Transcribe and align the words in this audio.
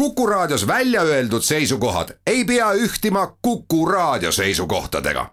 Kuku 0.00 0.26
Raadios 0.26 0.66
välja 0.66 1.02
öeldud 1.02 1.42
seisukohad 1.42 2.08
ei 2.26 2.44
pea 2.44 2.72
ühtima 2.72 3.36
Kuku 3.42 3.86
Raadio 3.86 4.32
seisukohtadega. 4.32 5.26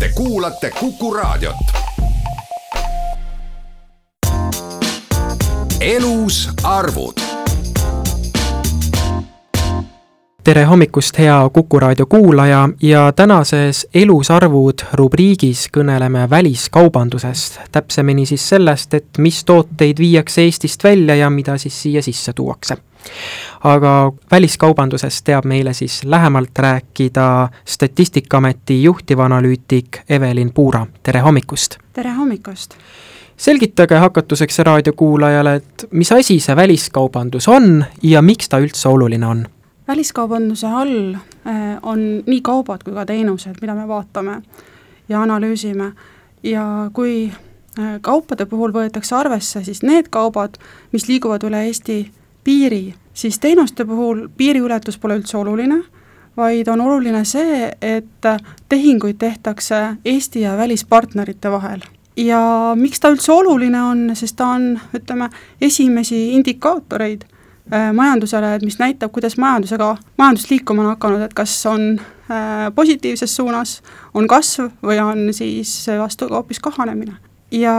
Te 0.00 0.08
kuulate 0.14 0.70
Kuku 0.80 1.14
Raadiot. 1.14 1.56
elus 5.80 6.50
arvud 6.62 7.20
tere 10.44 10.64
hommikust, 10.64 11.18
hea 11.18 11.50
Kuku 11.52 11.80
raadio 11.80 12.06
kuulaja 12.06 12.68
ja 12.82 13.12
tänases 13.12 13.86
Elusarvud 13.94 14.78
rubriigis 14.92 15.68
kõneleme 15.78 16.30
väliskaubandusest. 16.30 17.58
täpsemini 17.72 18.26
siis 18.26 18.48
sellest, 18.48 18.94
et 18.94 19.18
mis 19.18 19.44
tooteid 19.44 19.98
viiakse 19.98 20.42
Eestist 20.42 20.84
välja 20.84 21.14
ja 21.14 21.30
mida 21.30 21.58
siis 21.58 21.82
siia 21.82 22.02
sisse 22.02 22.32
tuuakse. 22.32 22.76
Aga 23.64 24.12
väliskaubandusest 24.30 25.24
teab 25.24 25.44
meile 25.44 25.72
siis 25.74 26.04
lähemalt 26.04 26.58
rääkida 26.58 27.48
Statistikaameti 27.64 28.82
juhtivanalüütik 28.82 30.00
Evelin 30.08 30.52
Puura, 30.52 30.86
tere 31.02 31.20
hommikust! 31.20 31.78
tere 31.92 32.10
hommikust! 32.10 32.74
selgitage 33.36 33.94
hakatuseks 33.94 34.58
raadiokuulajale, 34.58 35.54
et 35.54 35.88
mis 35.90 36.12
asi 36.12 36.40
see 36.40 36.56
väliskaubandus 36.56 37.48
on 37.48 37.84
ja 38.02 38.22
miks 38.22 38.48
ta 38.48 38.58
üldse 38.58 38.88
oluline 38.88 39.26
on 39.26 39.46
väliskaubanduse 39.88 40.66
all 40.66 41.14
äh, 41.14 41.78
on 41.82 42.22
nii 42.26 42.40
kaubad 42.42 42.82
kui 42.84 42.94
ka 42.94 43.06
teenused, 43.06 43.60
mida 43.60 43.74
me 43.74 43.88
vaatame 43.88 44.40
ja 45.08 45.22
analüüsime 45.22 45.92
ja 46.42 46.90
kui 46.92 47.30
äh, 47.78 47.98
kaupade 48.00 48.46
puhul 48.46 48.74
võetakse 48.74 49.14
arvesse 49.16 49.64
siis 49.64 49.82
need 49.82 50.10
kaubad, 50.10 50.58
mis 50.92 51.08
liiguvad 51.08 51.46
üle 51.46 51.66
Eesti 51.68 52.00
piiri, 52.46 52.94
siis 53.14 53.40
teenuste 53.42 53.84
puhul 53.84 54.28
piiriületus 54.36 54.98
pole 55.02 55.18
üldse 55.18 55.36
oluline, 55.40 55.82
vaid 56.36 56.68
on 56.68 56.80
oluline 56.84 57.24
see, 57.26 57.70
et 57.82 58.30
tehinguid 58.68 59.18
tehtakse 59.18 59.82
Eesti 60.04 60.46
ja 60.46 60.56
välispartnerite 60.56 61.50
vahel. 61.50 61.82
ja 62.16 62.72
miks 62.78 63.00
ta 63.00 63.10
üldse 63.12 63.32
oluline 63.32 63.82
on, 63.82 64.10
sest 64.14 64.36
ta 64.36 64.54
on, 64.54 64.76
ütleme, 64.94 65.28
esimesi 65.60 66.30
indikaatoreid 66.38 67.26
Äh, 67.72 67.92
majandusele, 67.92 68.54
et 68.54 68.62
mis 68.62 68.76
näitab, 68.78 69.10
kuidas 69.10 69.34
majandusega, 69.42 69.96
majandus 70.18 70.44
liikuma 70.50 70.84
on 70.84 70.92
hakanud, 70.92 71.22
et 71.26 71.32
kas 71.34 71.50
on 71.66 71.96
äh, 71.98 72.68
positiivses 72.74 73.32
suunas, 73.36 73.80
on 74.14 74.28
kasv 74.30 74.68
või 74.86 75.00
on 75.02 75.32
siis 75.34 75.72
vastu 75.98 76.28
hoopis 76.30 76.62
kahanemine. 76.62 77.16
ja 77.50 77.74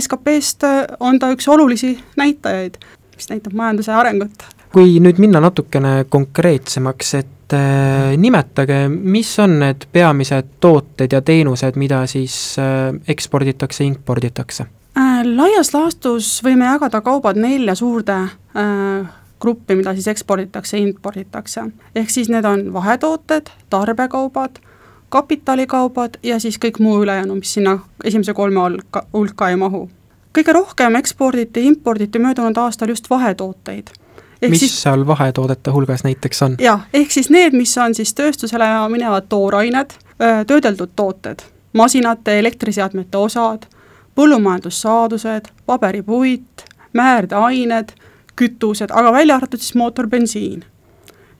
SKP-st 0.00 0.66
on 1.00 1.18
ta 1.18 1.30
üks 1.30 1.46
olulisi 1.48 1.92
näitajaid, 2.16 2.80
mis 3.16 3.30
näitab 3.30 3.56
majanduse 3.56 3.92
arengut. 3.92 4.46
kui 4.74 4.98
nüüd 5.00 5.20
minna 5.22 5.40
natukene 5.40 6.04
konkreetsemaks, 6.10 7.14
et 7.14 7.54
äh, 7.54 8.14
nimetage, 8.18 8.88
mis 8.88 9.38
on 9.38 9.58
need 9.60 9.86
peamised 9.92 10.56
tooted 10.60 11.12
ja 11.12 11.22
teenused, 11.22 11.78
mida 11.78 12.06
siis 12.10 12.56
äh, 12.58 12.94
eksporditakse, 13.08 13.84
imporditakse? 13.84 14.66
Äh, 14.98 15.22
laias 15.26 15.74
laastus 15.74 16.40
võime 16.44 16.66
jagada 16.66 17.00
kaubad 17.02 17.38
nelja 17.38 17.74
suurde 17.78 18.18
äh, 18.24 19.14
gruppi, 19.40 19.74
mida 19.74 19.94
siis 19.94 20.06
eksporditakse, 20.08 20.78
imporditakse. 20.78 21.64
ehk 21.94 22.10
siis 22.10 22.28
need 22.32 22.44
on 22.44 22.72
vahetooted, 22.72 23.50
tarbekaubad, 23.70 24.58
kapitalikaubad 25.08 26.16
ja 26.22 26.38
siis 26.40 26.58
kõik 26.62 26.80
muu 26.80 27.02
ülejäänu, 27.02 27.34
mis 27.34 27.52
sinna 27.58 27.78
esimese 28.04 28.34
kolme 28.34 28.60
hulka, 28.60 29.06
hulka 29.12 29.48
ei 29.48 29.56
mahu. 29.56 29.88
Kõige 30.34 30.52
rohkem 30.52 30.96
eksporditi, 30.98 31.66
imporditi 31.66 32.18
möödunud 32.18 32.56
aastal 32.58 32.88
just 32.88 33.10
vahetooteid. 33.10 33.90
Mis 34.48 34.60
siis, 34.60 34.74
seal 34.82 35.06
vahetoodete 35.06 35.70
hulgas 35.70 36.04
näiteks 36.04 36.42
on? 36.42 36.56
jah, 36.60 36.82
ehk 36.92 37.10
siis 37.10 37.30
need, 37.30 37.54
mis 37.56 37.72
on 37.78 37.94
siis 37.94 38.14
tööstusele 38.14 38.66
minevad 38.92 39.28
toorained, 39.28 39.94
töödeldud 40.46 40.92
tooted, 40.96 41.46
masinate, 41.72 42.38
elektriseadmete 42.38 43.18
osad 43.18 43.64
põllumajandussaadused, 44.14 45.48
paberipuit, 45.66 46.64
määrdeained, 46.92 47.88
kütused, 48.36 48.90
aga 48.90 49.12
välja 49.12 49.36
arvatud 49.36 49.58
siis 49.58 49.74
mootorbensiin. 49.74 50.64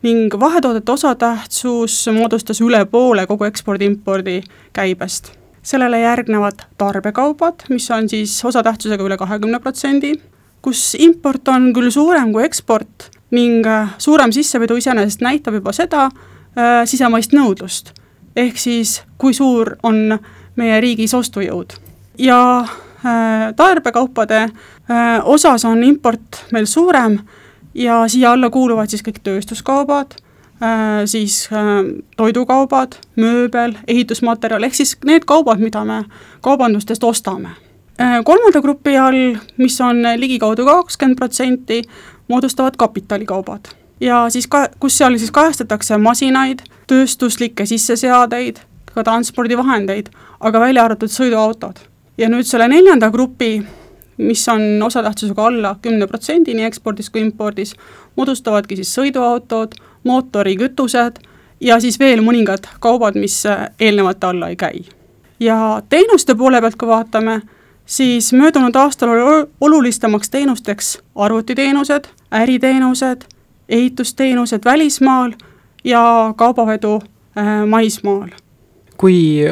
ning 0.02 0.34
vahetoodete 0.40 0.92
osatähtsus 0.92 2.08
moodustas 2.12 2.60
üle 2.60 2.84
poole 2.84 3.26
kogu 3.26 3.44
ekspordi-impordi 3.44 4.42
käibest. 4.72 5.32
Sellele 5.64 6.00
järgnevad 6.02 6.66
tarbekaubad, 6.78 7.66
mis 7.72 7.88
on 7.90 8.08
siis 8.08 8.36
osatähtsusega 8.44 9.04
üle 9.04 9.16
kahekümne 9.20 9.60
protsendi, 9.64 10.14
kus 10.62 10.94
import 11.00 11.48
on 11.48 11.72
küll 11.76 11.90
suurem 11.92 12.32
kui 12.32 12.44
eksport 12.44 13.10
ning 13.34 13.66
äh, 13.66 13.94
suurem 13.98 14.32
sissevedu 14.32 14.76
iseenesest 14.80 15.24
näitab 15.24 15.58
juba 15.58 15.72
seda 15.72 16.06
äh, 16.08 16.84
sisemaist 16.88 17.34
nõudlust. 17.36 17.92
ehk 18.36 18.58
siis, 18.58 19.02
kui 19.18 19.34
suur 19.34 19.76
on 19.82 20.18
meie 20.56 20.80
riigis 20.80 21.14
ostujõud 21.14 21.76
ja 22.18 22.40
äh, 22.60 23.54
tarbekaupade 23.56 24.40
äh, 24.42 25.20
osas 25.24 25.64
on 25.64 25.84
import 25.84 26.44
meil 26.52 26.66
suurem 26.66 27.18
ja 27.74 28.04
siia 28.08 28.32
alla 28.32 28.50
kuuluvad 28.50 28.90
siis 28.90 29.02
kõik 29.02 29.20
tööstuskaubad, 29.22 30.14
siis 31.10 31.48
toidukaubad, 32.16 32.94
mööbel, 33.20 33.74
ehitusmaterjal, 33.90 34.62
ehk 34.64 34.76
siis 34.78 34.94
need 35.04 35.26
kaubad, 35.28 35.60
mida 35.60 35.84
me 35.84 36.04
kaubandustest 36.46 37.04
ostame. 37.04 37.56
kolmanda 38.24 38.62
grupi 38.62 38.96
all, 38.96 39.36
mis 39.56 39.80
on 39.80 40.02
ligikaudu 40.16 40.64
kakskümmend 40.64 41.18
protsenti, 41.18 41.82
moodustavad 42.28 42.76
kapitalikaubad 42.76 43.74
ja 44.00 44.26
siis 44.28 44.46
ka, 44.46 44.68
kus 44.80 44.98
seal 44.98 45.16
siis 45.18 45.32
kajastatakse 45.34 45.98
masinaid, 45.98 46.62
tööstuslikke 46.90 47.66
sisseseadeid, 47.66 48.60
ka 48.94 49.04
transpordivahendeid, 49.06 50.10
aga 50.40 50.60
välja 50.60 50.84
arvatud 50.84 51.12
sõiduautod 51.12 51.80
ja 52.18 52.28
nüüd 52.30 52.46
selle 52.48 52.68
neljanda 52.70 53.10
grupi, 53.14 53.56
mis 54.18 54.44
on 54.48 54.82
osatähtsusega 54.86 55.46
alla 55.48 55.74
kümne 55.82 56.06
protsendi 56.06 56.54
nii 56.54 56.68
ekspordis 56.68 57.10
kui 57.10 57.24
impordis, 57.24 57.74
moodustavadki 58.16 58.78
siis 58.78 58.92
sõiduautod, 58.94 59.74
mootorikütused 60.04 61.18
ja 61.60 61.80
siis 61.80 61.98
veel 61.98 62.22
mõningad 62.22 62.68
kaubad, 62.80 63.16
mis 63.18 63.42
eelnevate 63.80 64.26
alla 64.26 64.48
ei 64.48 64.56
käi. 64.56 64.84
ja 65.40 65.82
teenuste 65.88 66.34
poole 66.34 66.60
pealt, 66.60 66.76
kui 66.76 66.88
vaatame, 66.88 67.40
siis 67.86 68.32
möödunud 68.32 68.76
aastal 68.76 69.08
oli 69.08 69.46
olulistemaks 69.60 70.30
teenusteks 70.30 70.98
arvutiteenused, 71.14 72.04
äriteenused, 72.30 73.22
ehitusteenused 73.68 74.64
välismaal 74.64 75.32
ja 75.84 76.34
kaubavedu 76.36 77.02
äh, 77.38 77.66
maismaal. 77.66 78.28
Kui 78.98 79.42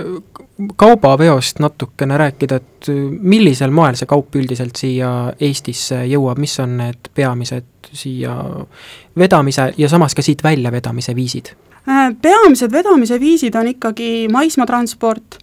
kaubaveost 0.77 1.59
natukene 1.59 2.19
rääkida, 2.19 2.57
et 2.57 2.89
millisel 3.21 3.71
moel 3.71 3.97
see 3.99 4.09
kaup 4.11 4.37
üldiselt 4.37 4.79
siia 4.79 5.33
Eestisse 5.41 6.03
jõuab, 6.07 6.41
mis 6.43 6.55
on 6.63 6.77
need 6.79 7.11
peamised 7.15 7.91
siia 7.93 8.37
vedamise 9.19 9.73
ja 9.79 9.89
samas 9.89 10.15
ka 10.15 10.23
siit 10.23 10.45
väljavedamise 10.45 11.17
viisid? 11.17 11.53
Äh, 11.89 12.15
peamised 12.23 12.73
vedamise 12.73 13.19
viisid 13.21 13.55
on 13.59 13.73
ikkagi 13.75 14.29
maismaatransport, 14.33 15.39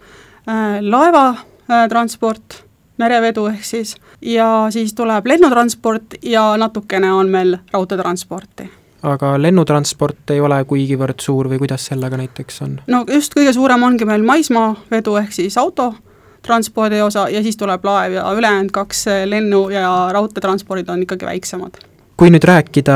äh, 0.48 0.80
laevatransport, 0.82 2.64
merevedu 3.00 3.48
ehk 3.52 3.64
siis, 3.64 3.96
ja 4.22 4.68
siis 4.72 4.94
tuleb 4.94 5.28
lennutransport 5.28 6.20
ja 6.24 6.52
natukene 6.58 7.14
on 7.14 7.30
meil 7.32 7.58
raudteetransporti 7.72 8.70
aga 9.04 9.34
lennutransport 9.42 10.34
ei 10.34 10.42
ole 10.44 10.60
kuigivõrd 10.68 11.22
suur 11.24 11.50
või 11.52 11.62
kuidas 11.62 11.88
sellega 11.92 12.20
näiteks 12.20 12.62
on? 12.66 12.80
no 12.88 13.04
just 13.08 13.36
kõige 13.36 13.54
suurem 13.56 13.84
ongi 13.88 14.08
meil 14.08 14.26
maismaavedu 14.28 15.16
ehk 15.22 15.36
siis 15.36 15.58
autotranspordi 15.62 17.02
osa 17.06 17.30
ja 17.32 17.44
siis 17.46 17.58
tuleb 17.58 17.86
laev 17.88 18.18
ja 18.20 18.26
ülejäänud 18.36 18.74
kaks 18.76 19.06
lennu- 19.26 19.70
ja 19.74 20.10
raudteetranspordid 20.14 20.90
on 20.90 21.06
ikkagi 21.08 21.26
väiksemad. 21.26 21.80
kui 22.20 22.28
nüüd 22.30 22.44
rääkida 22.44 22.96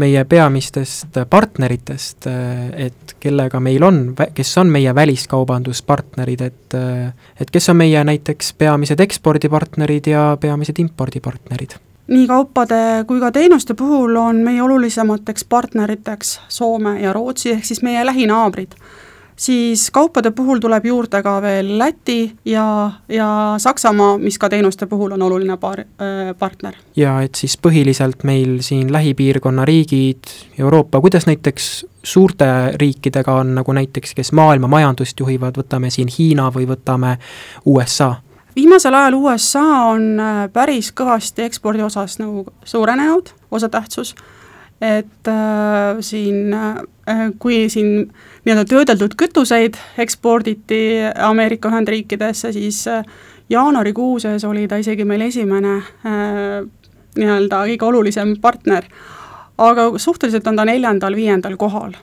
meie 0.00 0.24
peamistest 0.24 1.18
partneritest, 1.30 2.26
et 2.72 3.16
kellega 3.20 3.60
meil 3.60 3.84
on, 3.84 4.14
kes 4.34 4.56
on 4.58 4.72
meie 4.72 4.94
väliskaubanduspartnerid, 4.94 6.40
et 6.40 6.80
et 7.40 7.50
kes 7.52 7.68
on 7.68 7.76
meie 7.76 8.04
näiteks 8.04 8.54
peamised 8.58 9.00
ekspordipartnerid 9.00 10.08
ja 10.08 10.36
peamised 10.40 10.80
impordipartnerid 10.80 11.76
nii 12.06 12.26
kaupade 12.26 13.04
kui 13.06 13.20
ka 13.20 13.30
teenuste 13.32 13.74
puhul 13.74 14.16
on 14.16 14.36
meie 14.36 14.62
olulisemateks 14.62 15.44
partneriteks 15.44 16.40
Soome 16.48 17.00
ja 17.00 17.12
Rootsi, 17.12 17.50
ehk 17.50 17.64
siis 17.64 17.82
meie 17.82 18.06
lähinaabrid. 18.06 18.72
siis 19.36 19.90
kaupade 19.90 20.30
puhul 20.30 20.58
tuleb 20.58 20.84
juurde 20.86 21.22
ka 21.22 21.42
veel 21.42 21.78
Läti 21.78 22.32
ja, 22.44 22.90
ja 23.08 23.54
Saksamaa, 23.58 24.18
mis 24.18 24.38
ka 24.38 24.48
teenuste 24.48 24.86
puhul 24.86 25.12
on 25.12 25.22
oluline 25.22 25.56
par-, 25.56 25.80
äh, 25.80 26.34
partner. 26.38 26.74
ja 26.96 27.20
et 27.22 27.34
siis 27.34 27.58
põhiliselt 27.66 28.24
meil 28.24 28.60
siin 28.60 28.92
lähipiirkonna 28.92 29.64
riigid, 29.64 30.24
Euroopa, 30.58 31.00
kuidas 31.00 31.26
näiteks 31.26 31.86
suurte 32.02 32.44
riikidega 32.74 33.34
on, 33.34 33.54
nagu 33.54 33.72
näiteks, 33.72 34.14
kes 34.14 34.32
maailma 34.32 34.66
majandust 34.68 35.20
juhivad, 35.20 35.56
võtame 35.58 35.90
siin 35.90 36.08
Hiina 36.18 36.50
või 36.50 36.66
võtame 36.66 37.16
USA 37.64 38.14
viimasel 38.56 38.94
ajal 38.94 39.14
USA 39.14 39.64
on 39.92 40.20
äh, 40.20 40.44
päris 40.52 40.92
kõvasti 40.92 41.46
ekspordi 41.46 41.82
osas 41.82 42.18
nagu 42.20 42.46
suurenenud, 42.64 43.32
osatähtsus, 43.50 44.14
et 44.82 45.28
äh, 45.28 46.00
siin 46.00 46.54
äh,, 46.54 47.30
kui 47.38 47.68
siin 47.70 48.10
nii-öelda 48.44 48.64
töödeldud 48.68 49.14
kütuseid 49.18 49.78
eksporditi 49.98 51.00
Ameerika 51.22 51.70
Ühendriikidesse, 51.70 52.52
siis 52.52 52.86
äh, 52.90 53.04
jaanuarikuuses 53.50 54.44
oli 54.44 54.68
ta 54.68 54.76
isegi 54.82 55.04
meil 55.04 55.28
esimene 55.28 55.76
äh, 55.76 56.62
nii-öelda 57.18 57.64
kõige 57.68 57.86
olulisem 57.86 58.36
partner, 58.40 58.86
aga 59.58 59.90
suhteliselt 59.96 60.46
on 60.50 60.58
ta 60.58 60.66
neljandal-viiendal 60.68 61.56
kohal. 61.60 61.94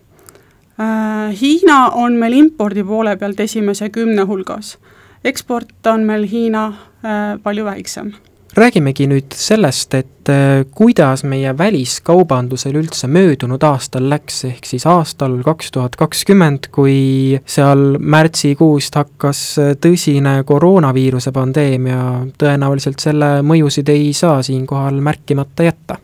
Äh,. 0.79 1.35
Hiina 1.41 1.89
on 1.99 2.15
meil 2.17 2.33
impordi 2.37 2.83
poole 2.83 3.17
pealt 3.17 3.39
esimese 3.39 3.89
kümne 3.89 4.23
hulgas, 4.25 4.77
eksport 5.23 5.87
on 5.87 6.03
meil 6.07 6.27
Hiina 6.27 6.65
äh, 6.67 7.37
palju 7.43 7.65
väiksem. 7.65 8.11
Räägimegi 8.57 9.05
nüüd 9.07 9.35
sellest, 9.37 9.93
et 9.93 10.29
äh, 10.31 10.63
kuidas 10.73 11.21
meie 11.23 11.51
väliskaubandusel 11.57 12.79
üldse 12.79 13.07
möödunud 13.07 13.63
aastal 13.63 14.07
läks, 14.09 14.41
ehk 14.49 14.65
siis 14.65 14.87
aastal 14.89 15.37
kaks 15.45 15.71
tuhat 15.75 15.95
kakskümmend, 15.99 16.71
kui 16.73 17.37
seal 17.45 17.99
märtsikuust 17.99 18.97
hakkas 18.97 19.43
äh, 19.61 19.75
tõsine 19.77 20.39
koroonaviiruse 20.49 21.31
pandeemia, 21.35 22.01
tõenäoliselt 22.41 23.03
selle 23.03 23.39
mõjusid 23.45 23.91
ei 23.93 24.13
saa 24.17 24.41
siinkohal 24.43 24.97
märkimata 25.03 25.69
jätta. 25.69 25.99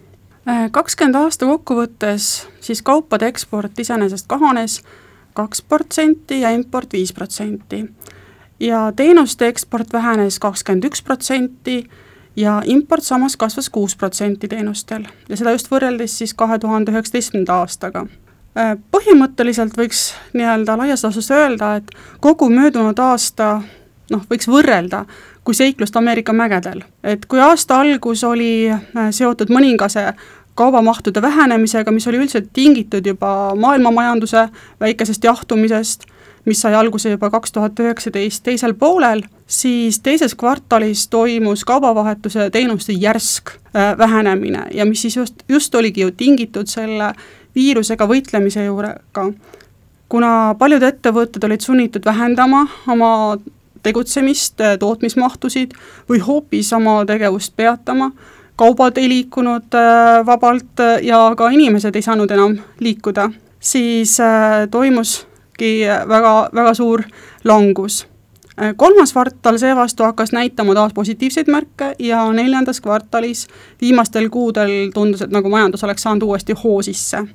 Kakskümmend 0.72 1.18
aasta 1.18 1.48
kokkuvõttes 1.50 2.46
siis 2.62 2.84
kaupade 2.86 3.26
eksport 3.26 3.80
iseenesest 3.82 4.28
kahanes 4.30 4.84
kaks 5.34 5.64
protsenti 5.66 6.44
ja 6.44 6.52
import 6.54 6.94
viis 6.94 7.14
protsenti. 7.14 7.82
Ja 8.60 8.92
teenuste 8.96 9.48
eksport 9.48 9.94
vähenes 9.94 10.40
kakskümmend 10.40 10.86
üks 10.90 11.04
protsenti 11.04 11.84
ja 12.36 12.62
import 12.66 13.04
samas 13.04 13.38
kasvas 13.38 13.70
kuus 13.70 13.96
protsenti 13.96 14.48
teenustel 14.48 15.08
ja 15.30 15.38
seda 15.38 15.52
just 15.56 15.72
võrreldes 15.72 16.18
siis 16.18 16.34
kahe 16.34 16.60
tuhande 16.60 16.92
üheksateistkümnenda 16.92 17.62
aastaga. 17.64 18.06
Äh, 18.58 18.76
põhimõtteliselt 18.92 19.76
võiks 19.78 20.14
nii-öelda 20.34 20.78
laias 20.80 21.04
laastus 21.04 21.32
öelda, 21.32 21.76
et 21.76 21.92
kogu 22.24 22.50
möödunud 22.50 23.00
aasta 23.00 23.62
noh, 24.12 24.24
võiks 24.32 24.48
võrrelda 24.48 25.06
kui 25.46 25.54
seiklust 25.54 25.96
Ameerika 25.96 26.34
mägedel. 26.34 26.82
et 27.04 27.26
kui 27.26 27.40
aasta 27.40 27.80
algus 27.80 28.24
oli 28.24 28.70
äh, 28.72 29.12
seotud 29.12 29.52
mõningase 29.52 30.14
kaubamahtude 30.56 31.22
vähenemisega, 31.22 31.92
mis 31.92 32.08
oli 32.08 32.18
üldiselt 32.18 32.50
tingitud 32.54 33.06
juba 33.06 33.56
maailmamajanduse 33.60 34.48
väikesest 34.80 35.24
jahtumisest, 35.24 36.06
mis 36.46 36.62
sai 36.62 36.76
alguse 36.78 37.10
juba 37.10 37.30
kaks 37.34 37.52
tuhat 37.52 37.80
üheksateist 37.80 38.44
teisel 38.46 38.76
poolel, 38.78 39.24
siis 39.48 40.00
teises 40.06 40.36
kvartalis 40.38 41.08
toimus 41.10 41.66
kaubavahetuse 41.66 42.50
teenuste 42.54 42.94
järsk 42.94 43.50
äh, 43.50 43.98
vähenemine 43.98 44.68
ja 44.74 44.86
mis 44.86 45.02
siis 45.02 45.18
just, 45.18 45.44
just 45.50 45.76
oligi 45.76 46.02
ju 46.02 46.12
tingitud 46.12 46.70
selle 46.70 47.14
viirusega 47.56 48.08
võitlemise 48.08 48.66
juurega. 48.66 49.30
kuna 50.10 50.56
paljud 50.60 50.84
ettevõtted 50.84 51.44
olid 51.44 51.62
sunnitud 51.62 52.06
vähendama 52.06 52.68
oma 52.88 53.38
tegutsemist, 53.84 54.62
äh, 54.62 54.78
tootmismahtusid 54.80 55.74
või 56.10 56.20
hoopis 56.20 56.74
oma 56.74 57.04
tegevust 57.06 57.56
peatama, 57.56 58.12
kaubad 58.56 58.98
ei 58.98 59.10
liikunud 59.10 59.74
äh, 59.74 60.26
vabalt 60.26 60.82
ja 61.02 61.34
ka 61.38 61.50
inimesed 61.50 61.96
ei 61.96 62.02
saanud 62.02 62.32
enam 62.32 62.58
liikuda, 62.80 63.30
siis 63.60 64.20
toimuski 65.58 66.08
väga, 66.08 66.50
väga 66.54 66.74
suur 66.74 67.04
langus 67.44 68.06
Äh, 68.62 68.74
kolmas 68.78 69.12
kvartal 69.12 69.58
seevastu 69.58 70.04
hakkas 70.04 70.32
näitama 70.32 70.74
taas 70.74 70.94
positiivseid 70.94 71.48
märke 71.52 71.96
ja 72.00 72.32
neljandas 72.34 72.82
kvartalis 72.82 73.48
viimastel 73.82 74.30
kuudel 74.30 74.92
tundus, 74.94 75.22
et 75.22 75.32
nagu 75.32 75.50
majandus 75.50 75.84
oleks 75.84 76.02
saanud 76.02 76.22
uuesti 76.24 76.54
hoo 76.64 76.82
sisse. 76.82 77.26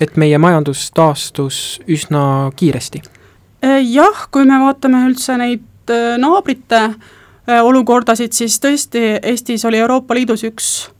et 0.00 0.16
meie 0.16 0.38
majandus 0.38 0.90
taastus 0.92 1.80
üsna 1.88 2.52
kiiresti? 2.56 3.02
Äh, 3.64 3.80
jah, 3.90 4.28
kui 4.30 4.44
me 4.44 4.58
vaatame 4.60 5.00
üldse 5.08 5.36
neid 5.36 5.90
äh, 5.90 6.18
naabrite 6.18 6.90
olukordasid, 7.62 8.32
siis 8.32 8.58
tõesti 8.60 9.00
Eestis 9.22 9.64
oli 9.64 9.78
Euroopa 9.78 10.14
Liidus 10.14 10.42
üks 10.44 10.90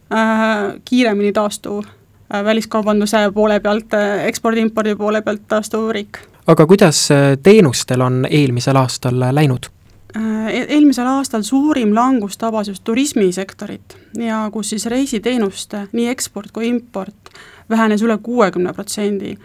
kiiremini 0.85 1.33
taastuv 1.33 1.83
väliskaubanduse 2.31 3.25
poole 3.35 3.59
pealt, 3.61 3.93
ekspordi-impordi 4.25 4.95
poole 4.97 5.23
pealt 5.27 5.43
taastuv 5.49 5.91
riik 5.91 6.21
aga 6.47 6.67
kuidas 6.67 7.11
äh, 7.11 7.39
teenustel 7.43 8.01
on 8.01 8.27
eelmisel 8.31 8.77
aastal 8.77 9.21
läinud? 9.33 9.69
Äh, 10.17 10.47
e-, 10.49 10.67
eelmisel 10.79 11.07
aastal 11.07 11.43
suurim 11.43 11.95
langus 11.95 12.39
tabas 12.39 12.69
just 12.69 12.85
turismisektorit 12.85 13.97
ja 14.19 14.47
kus 14.53 14.71
siis 14.71 14.87
reisiteenuste, 14.87 15.87
nii 15.93 16.09
eksport 16.09 16.53
kui 16.53 16.69
import, 16.69 17.35
vähenes 17.71 18.03
üle 18.03 18.19
kuuekümne 18.23 18.73
protsendi. 18.73 19.37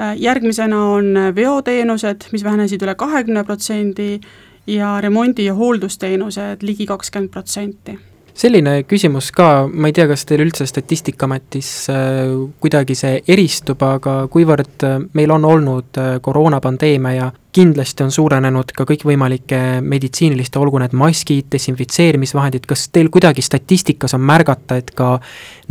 Äh, 0.00 0.16
järgmisena 0.20 0.84
on 0.92 1.12
veoteenused, 1.34 2.28
mis 2.32 2.44
vähenesid 2.44 2.82
üle 2.82 2.94
kahekümne 2.94 3.44
protsendi 3.44 4.20
ja 4.66 5.00
remondi- 5.00 5.48
ja 5.48 5.54
hooldusteenused 5.54 6.62
ligi 6.62 6.86
kakskümmend 6.86 7.30
protsenti 7.30 7.98
selline 8.34 8.82
küsimus 8.88 9.30
ka, 9.34 9.66
ma 9.68 9.90
ei 9.90 9.96
tea, 9.96 10.06
kas 10.10 10.24
teil 10.28 10.42
üldse 10.44 10.66
Statistikaametis 10.68 11.70
äh, 11.92 12.32
kuidagi 12.62 12.96
see 12.98 13.20
eristub, 13.32 13.82
aga 13.84 14.22
kuivõrd 14.32 14.86
äh, 14.88 14.98
meil 15.16 15.34
on 15.34 15.44
olnud 15.48 16.00
äh, 16.00 16.16
koroonapandeemia 16.24 17.14
ja 17.16 17.30
kindlasti 17.52 18.06
on 18.06 18.12
suurenenud 18.14 18.72
ka 18.76 18.86
kõikvõimalike 18.88 19.82
meditsiiniliste, 19.84 20.60
olgu 20.60 20.80
need 20.80 20.96
maskid, 20.96 21.50
desinfitseerimisvahendid, 21.52 22.64
kas 22.68 22.86
teil 22.94 23.12
kuidagi 23.12 23.44
statistikas 23.44 24.16
on 24.16 24.24
märgata, 24.24 24.80
et 24.80 24.94
ka 24.96 25.18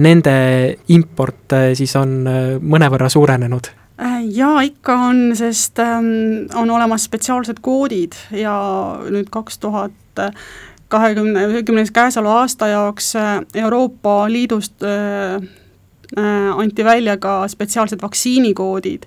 nende 0.06 0.34
import 0.94 1.58
siis 1.78 1.96
on 1.98 2.20
mõnevõrra 2.62 3.10
suurenenud? 3.10 3.74
jaa, 4.34 4.62
ikka 4.66 4.96
on, 5.10 5.20
sest 5.38 5.78
ähm, 5.82 6.48
on 6.58 6.70
olemas 6.74 7.04
spetsiaalsed 7.06 7.60
koodid 7.62 8.16
ja 8.34 8.54
nüüd 9.14 9.30
kaks 9.34 9.60
tuhat 9.62 10.22
kahekümne, 10.92 11.64
kümnes 11.66 11.92
käesoleva 11.96 12.42
aasta 12.44 12.68
jaoks 12.68 13.16
äh, 13.16 13.40
Euroopa 13.64 14.32
Liidust 14.32 14.84
äh, 14.84 15.36
äh, 16.18 16.60
anti 16.60 16.86
välja 16.86 17.18
ka 17.18 17.48
spetsiaalsed 17.48 18.02
vaktsiinikoodid. 18.02 19.06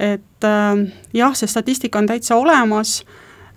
et 0.00 0.44
äh, 0.44 0.92
jah, 1.14 1.34
see 1.38 1.46
statistika 1.46 1.98
on 1.98 2.08
täitsa 2.10 2.36
olemas 2.36 3.04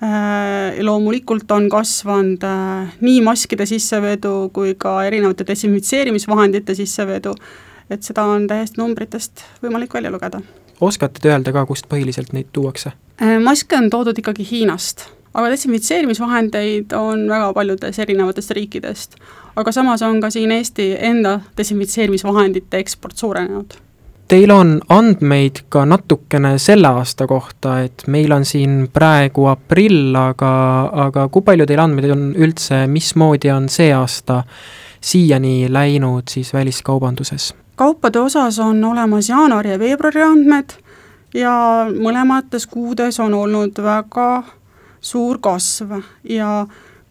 äh,, 0.03 0.83
loomulikult 0.83 1.51
on 1.51 1.69
kasvanud 1.69 2.43
äh, 2.43 2.93
nii 3.01 3.21
maskide 3.25 3.65
sissevedu 3.65 4.49
kui 4.53 4.75
ka 4.77 5.03
erinevate 5.03 5.47
desinfitseerimisvahendite 5.47 6.75
sissevedu, 6.75 7.33
et 7.89 8.03
seda 8.03 8.27
on 8.29 8.47
täiesti 8.47 8.81
numbritest 8.81 9.45
võimalik 9.63 9.93
välja 9.93 10.11
lugeda. 10.11 10.41
oskate 10.81 11.23
te 11.23 11.33
öelda 11.33 11.55
ka, 11.55 11.65
kust 11.65 11.89
põhiliselt 11.89 12.33
neid 12.33 12.53
tuuakse? 12.53 12.93
Äh, 13.21 13.39
maske 13.41 13.77
on 13.79 13.89
toodud 13.89 14.19
ikkagi 14.21 14.45
Hiinast 14.51 15.07
aga 15.35 15.49
desinfitseerimisvahendeid 15.51 16.93
on 16.95 17.25
väga 17.29 17.53
paljudest 17.53 17.99
erinevatest 17.99 18.51
riikidest. 18.51 19.15
aga 19.55 19.71
samas 19.71 20.01
on 20.01 20.21
ka 20.21 20.29
siin 20.29 20.51
Eesti 20.51 20.95
enda 20.99 21.39
desinfitseerimisvahendite 21.57 22.77
eksport 22.77 23.17
suurenenud. 23.17 23.73
Teil 24.27 24.51
on 24.51 24.79
andmeid 24.89 25.59
ka 25.69 25.85
natukene 25.85 26.57
selle 26.57 26.87
aasta 26.87 27.27
kohta, 27.27 27.79
et 27.83 28.03
meil 28.07 28.31
on 28.31 28.45
siin 28.45 28.87
praegu 28.93 29.45
aprill, 29.45 30.15
aga, 30.15 30.53
aga 31.05 31.27
kui 31.29 31.45
palju 31.45 31.67
teil 31.69 31.83
andmeid 31.83 32.09
on 32.15 32.25
üldse, 32.33 32.87
mismoodi 32.87 33.51
on 33.53 33.69
see 33.69 33.91
aasta 33.93 34.41
siiani 35.01 35.67
läinud 35.69 36.31
siis 36.31 36.53
väliskaubanduses? 36.53 37.53
kaupade 37.75 38.19
osas 38.19 38.59
on 38.59 38.83
olemas 38.83 39.29
jaanuari 39.29 39.69
ja 39.69 39.79
veebruari 39.79 40.21
andmed 40.23 40.77
ja 41.35 41.53
mõlemates 41.91 42.67
kuudes 42.71 43.19
on 43.19 43.33
olnud 43.33 43.81
väga 43.83 44.27
suur 45.05 45.39
kasv. 45.43 45.99
Ja 46.29 46.65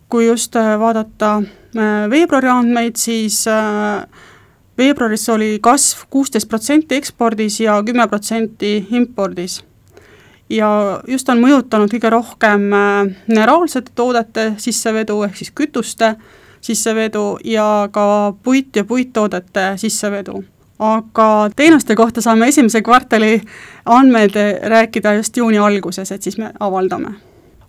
kui 0.09 0.27
just 0.27 0.57
äh, 0.57 0.79
vaadata 0.79 1.37
äh, 1.43 2.11
veebruari 2.11 2.49
andmeid, 2.49 2.97
siis 2.97 3.47
äh, 3.49 4.05
veebruaris 4.79 5.29
oli 5.29 5.59
kasv 5.63 6.05
kuusteist 6.11 6.49
protsenti 6.49 6.99
ekspordis 6.99 7.61
ja 7.61 7.81
kümme 7.83 8.09
protsenti 8.09 8.77
impordis. 8.91 9.65
ja 10.51 11.01
just 11.09 11.29
on 11.33 11.41
mõjutanud 11.41 11.89
kõige 11.89 12.11
rohkem 12.13 12.67
mineraalsete 13.27 13.95
toodete 13.97 14.45
sissevedu 14.61 15.23
ehk 15.25 15.39
siis 15.41 15.51
kütuste 15.57 16.15
sissevedu 16.61 17.39
ja 17.45 17.89
ka 17.93 18.07
puit 18.43 18.77
ja 18.77 18.85
puittoodete 18.85 19.73
sissevedu. 19.81 20.45
Aga 20.79 21.51
teenuste 21.57 21.97
kohta 21.97 22.21
saame 22.21 22.49
esimese 22.53 22.83
kvartali 22.83 23.41
andmed 23.85 24.37
rääkida 24.63 25.15
just 25.19 25.37
juuni 25.37 25.59
alguses, 25.59 26.13
et 26.13 26.23
siis 26.23 26.39
me 26.39 26.53
avaldame 26.61 27.15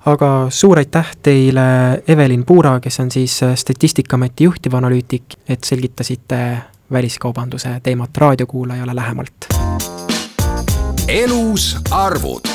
aga 0.06 0.48
suur 0.50 0.78
aitäh 0.78 1.12
teile, 1.24 1.66
Evelin 2.08 2.46
Puura, 2.46 2.80
kes 2.80 3.00
on 3.00 3.12
siis 3.12 3.44
äh, 3.44 3.56
Statistikaameti 3.56 4.44
juhtivanalüütik, 4.44 5.38
et 5.50 5.64
selgitasite 5.64 6.58
väliskaubanduse 6.92 7.80
teemat 7.84 8.18
raadiokuulajale 8.18 8.96
lähemalt. 8.96 9.50
elus 11.08 11.78
arvud 11.92 12.55